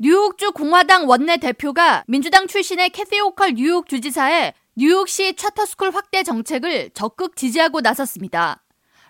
뉴욕주 0.00 0.52
공화당 0.52 1.08
원내대표가 1.08 2.04
민주당 2.06 2.46
출신의 2.46 2.90
캐시 2.90 3.18
호컬 3.18 3.54
뉴욕 3.54 3.88
주지사의 3.88 4.54
뉴욕시 4.76 5.34
차터스쿨 5.34 5.90
확대 5.90 6.22
정책을 6.22 6.90
적극 6.94 7.34
지지하고 7.34 7.80
나섰습니다. 7.80 8.62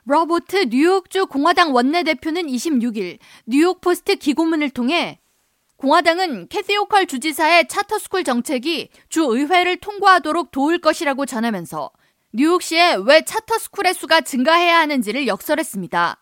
롭 0.06 0.33
오트 0.33 0.68
뉴욕주 0.70 1.26
공화당 1.26 1.74
원내대표는 1.74 2.46
26일 2.46 3.18
뉴욕 3.44 3.82
포스트 3.82 4.16
기고문을 4.16 4.70
통해 4.70 5.20
공화당은 5.76 6.48
캐시 6.48 6.74
호컬 6.78 7.04
주지사의 7.04 7.68
차터스쿨 7.68 8.24
정책이 8.24 8.88
주 9.10 9.24
의회를 9.24 9.76
통과하도록 9.76 10.50
도울 10.50 10.78
것이라고 10.78 11.26
전하면서 11.26 11.90
뉴욕시에 12.32 12.96
왜 13.04 13.26
차터스쿨의 13.26 13.92
수가 13.92 14.22
증가해야 14.22 14.78
하는지를 14.78 15.26
역설했습니다. 15.26 16.18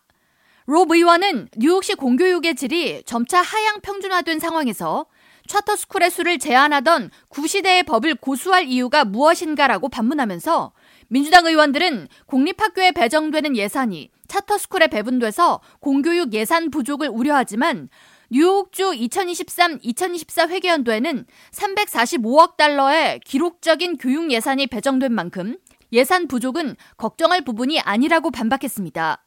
롭 0.69 0.91
의원은 0.91 1.47
뉴욕시 1.55 1.95
공교육의 1.95 2.55
질이 2.55 3.01
점차 3.05 3.41
하향 3.41 3.79
평준화된 3.79 4.39
상황에서 4.39 5.05
차터스쿨의 5.47 6.11
수를 6.11 6.39
제한하던 6.39 7.09
구시대의 7.29 7.83
법을 7.83 8.15
고수할 8.15 8.65
이유가 8.65 9.05
무엇인가라고 9.05 9.87
반문하면서 9.87 10.73
민주당 11.07 11.45
의원들은 11.45 12.09
공립학교에 12.25 12.91
배정되는 12.91 13.55
예산이 13.55 14.11
차터스쿨에 14.27 14.87
배분돼서 14.87 15.61
공교육 15.79 16.33
예산 16.33 16.69
부족을 16.69 17.07
우려하지만 17.07 17.87
뉴욕주 18.29 18.91
2023-2024 18.91 20.49
회계연도에는 20.49 21.25
345억 21.53 22.57
달러의 22.57 23.21
기록적인 23.21 23.99
교육 23.99 24.31
예산이 24.31 24.67
배정된 24.67 25.13
만큼 25.13 25.55
예산 25.93 26.27
부족은 26.27 26.75
걱정할 26.97 27.45
부분이 27.45 27.79
아니라고 27.79 28.31
반박했습니다. 28.31 29.23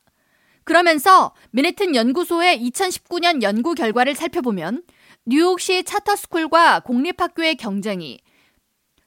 그러면서 0.71 1.33
미네튼 1.51 1.97
연구소의 1.97 2.61
2019년 2.61 3.43
연구 3.43 3.75
결과를 3.75 4.15
살펴보면 4.15 4.85
뉴욕시 5.27 5.83
차터스쿨과 5.83 6.79
공립학교의 6.85 7.57
경쟁이 7.57 8.21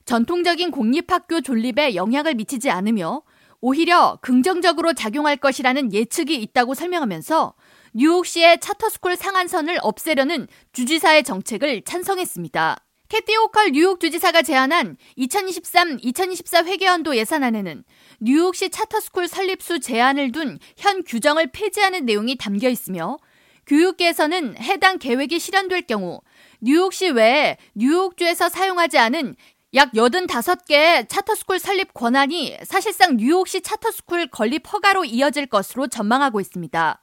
전통적인 0.04 0.72
공립학교 0.72 1.40
존립에 1.40 1.96
영향을 1.96 2.34
미치지 2.34 2.70
않으며 2.70 3.22
오히려 3.62 4.20
긍정적으로 4.22 4.92
작용할 4.92 5.38
것이라는 5.38 5.94
예측이 5.94 6.36
있다고 6.36 6.74
설명하면서 6.74 7.54
뉴욕시의 7.94 8.60
차터스쿨 8.60 9.16
상한선을 9.16 9.78
없애려는 9.84 10.50
주지사의 10.74 11.24
정책을 11.24 11.84
찬성했습니다. 11.84 12.83
캐시 13.14 13.38
호컬 13.38 13.74
뉴욕 13.74 14.00
주지사가 14.00 14.42
제안한 14.42 14.98
2023-2024 15.20 16.66
회계연도 16.66 17.16
예산안에는 17.16 17.84
뉴욕시 18.20 18.72
차터스쿨 18.72 19.28
설립수 19.28 19.82
제한을 19.82 20.32
둔 20.32 20.58
현 20.78 21.04
규정을 21.04 21.52
폐지하는 21.52 22.06
내용이 22.06 22.38
담겨 22.38 22.70
있으며 22.70 23.20
교육계에서는 23.68 24.58
해당 24.58 24.98
계획이 24.98 25.38
실현될 25.38 25.84
경우 25.84 26.22
뉴욕시 26.60 27.12
외에 27.12 27.58
뉴욕주에서 27.76 28.50
사용하지 28.50 28.98
않은 28.98 29.36
약 29.76 29.92
85개의 29.92 31.08
차터스쿨 31.08 31.60
설립 31.60 31.94
권한이 31.94 32.58
사실상 32.64 33.18
뉴욕시 33.18 33.62
차터스쿨 33.62 34.30
건립 34.32 34.64
허가로 34.74 35.06
이어질 35.06 35.46
것으로 35.46 35.86
전망하고 35.86 36.40
있습니다. 36.40 37.00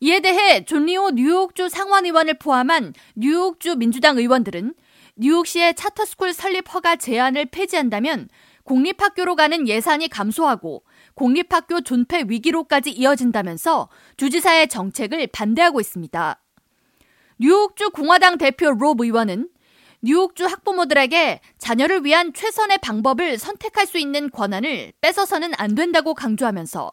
이에 0.00 0.20
대해 0.20 0.66
존 0.66 0.84
리우 0.84 1.08
뉴욕주 1.12 1.70
상원의원을 1.70 2.34
포함한 2.34 2.92
뉴욕주 3.14 3.76
민주당 3.76 4.18
의원들은 4.18 4.74
뉴욕시의 5.18 5.74
차터스쿨 5.74 6.34
설립 6.34 6.72
허가 6.74 6.96
제한을 6.96 7.46
폐지한다면 7.46 8.28
공립학교로 8.64 9.34
가는 9.34 9.66
예산이 9.66 10.08
감소하고 10.08 10.84
공립학교 11.14 11.80
존폐 11.80 12.24
위기로까지 12.28 12.90
이어진다면서 12.90 13.88
주지사의 14.18 14.68
정책을 14.68 15.28
반대하고 15.28 15.80
있습니다. 15.80 16.42
뉴욕주 17.38 17.90
공화당 17.90 18.36
대표 18.36 18.70
롭 18.72 19.00
의원은 19.00 19.48
뉴욕주 20.02 20.44
학부모들에게 20.44 21.40
자녀를 21.56 22.04
위한 22.04 22.34
최선의 22.34 22.78
방법을 22.78 23.38
선택할 23.38 23.86
수 23.86 23.98
있는 23.98 24.30
권한을 24.30 24.92
뺏어서는 25.00 25.52
안 25.56 25.74
된다고 25.74 26.12
강조하면서 26.12 26.92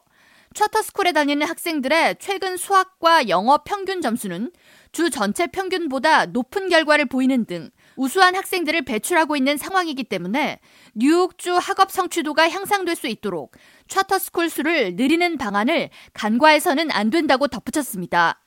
차터스쿨에 0.54 1.12
다니는 1.12 1.46
학생들의 1.46 2.16
최근 2.20 2.56
수학과 2.56 3.28
영어 3.28 3.58
평균 3.64 4.00
점수는 4.00 4.52
주 4.92 5.10
전체 5.10 5.46
평균보다 5.48 6.26
높은 6.26 6.68
결과를 6.68 7.06
보이는 7.06 7.44
등 7.44 7.70
우수한 7.96 8.34
학생들을 8.34 8.82
배출하고 8.82 9.36
있는 9.36 9.56
상황이기 9.56 10.04
때문에 10.04 10.60
뉴욕주 10.94 11.54
학업 11.56 11.90
성취도가 11.90 12.48
향상될 12.48 12.96
수 12.96 13.06
있도록 13.06 13.56
차터스쿨 13.88 14.50
수를 14.50 14.96
늘리는 14.96 15.38
방안을 15.38 15.90
간과해서는 16.12 16.90
안 16.90 17.10
된다고 17.10 17.48
덧붙였습니다. 17.48 18.40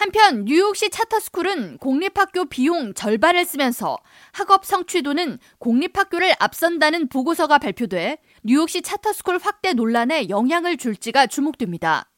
한편 0.00 0.46
뉴욕시 0.46 0.88
차터스쿨은 0.88 1.76
공립학교 1.76 2.46
비용 2.46 2.94
절반을 2.94 3.44
쓰면서 3.44 3.98
학업 4.32 4.64
성취도는 4.64 5.38
공립학교를 5.58 6.34
앞선다는 6.38 7.08
보고서가 7.08 7.58
발표돼 7.58 8.16
뉴욕시 8.42 8.80
차터스쿨 8.80 9.38
확대 9.42 9.74
논란에 9.74 10.30
영향을 10.30 10.78
줄지가 10.78 11.26
주목됩니다. 11.26 12.09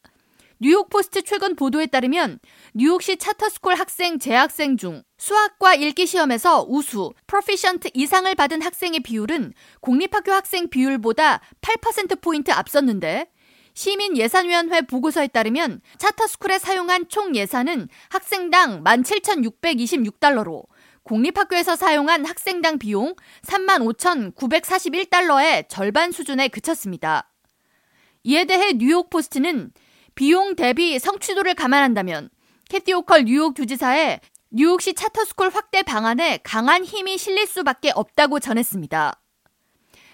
뉴욕 0.63 0.89
포스트 0.89 1.21
최근 1.23 1.57
보도에 1.57 1.87
따르면 1.87 2.39
뉴욕시 2.73 3.17
차터스쿨 3.17 3.75
학생 3.75 4.17
재학생 4.17 4.77
중 4.77 5.03
수학과 5.17 5.75
읽기 5.75 6.05
시험에서 6.05 6.65
우수, 6.69 7.11
proficient 7.27 7.89
이상을 7.93 8.33
받은 8.33 8.61
학생의 8.61 9.01
비율은 9.01 9.51
공립학교 9.81 10.31
학생 10.31 10.69
비율보다 10.69 11.41
8%포인트 11.59 12.51
앞섰는데 12.51 13.29
시민예산위원회 13.73 14.83
보고서에 14.83 15.27
따르면 15.27 15.81
차터스쿨에 15.97 16.59
사용한 16.59 17.09
총 17.09 17.35
예산은 17.35 17.89
학생당 18.07 18.85
17,626달러로 18.85 20.63
공립학교에서 21.03 21.75
사용한 21.75 22.23
학생당 22.23 22.79
비용 22.79 23.15
35,941달러의 23.41 25.67
절반 25.67 26.13
수준에 26.13 26.47
그쳤습니다. 26.47 27.29
이에 28.23 28.45
대해 28.45 28.71
뉴욕 28.71 29.09
포스트는 29.09 29.73
비용 30.15 30.55
대비 30.55 30.99
성취도를 30.99 31.55
감안한다면 31.55 32.29
캐시 32.69 32.93
호컬 32.93 33.25
뉴욕 33.25 33.55
주지사의 33.55 34.19
뉴욕시 34.51 34.93
차터스쿨 34.93 35.49
확대 35.49 35.81
방안에 35.81 36.39
강한 36.43 36.85
힘이 36.85 37.17
실릴 37.17 37.47
수밖에 37.47 37.91
없다고 37.95 38.39
전했습니다. 38.39 39.19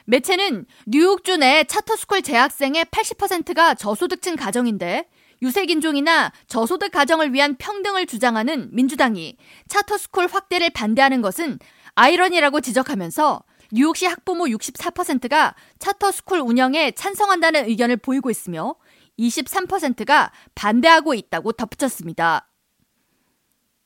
매체는 0.05 0.65
뉴욕주 0.87 1.37
내 1.37 1.65
차터스쿨 1.65 2.21
재학생의 2.21 2.85
80%가 2.85 3.75
저소득층 3.75 4.35
가정인데 4.37 5.07
유색인종이나 5.41 6.31
저소득 6.47 6.91
가정을 6.91 7.33
위한 7.33 7.55
평등을 7.57 8.05
주장하는 8.05 8.69
민주당이 8.71 9.37
차터스쿨 9.67 10.27
확대를 10.27 10.69
반대하는 10.71 11.21
것은 11.21 11.59
아이러니라고 11.95 12.61
지적하면서 12.61 13.43
뉴욕시 13.71 14.05
학부모 14.05 14.45
64%가 14.45 15.53
차터스쿨 15.77 16.39
운영에 16.39 16.91
찬성한다는 16.91 17.67
의견을 17.69 17.97
보이고 17.97 18.29
있으며 18.29 18.75
23%가 19.19 20.31
반대하고 20.55 21.13
있다고 21.13 21.51
덧붙였습니다. 21.51 22.49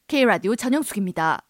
K라디오 0.07 0.55
전영숙입니다. 0.55 1.41